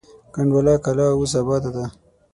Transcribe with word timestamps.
کنډواله 0.33 0.73
کلا 0.85 1.05
اوس 1.15 1.33
اباده 1.41 1.69
وه. 1.75 1.85